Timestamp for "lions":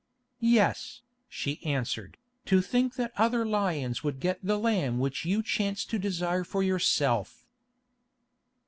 3.45-4.03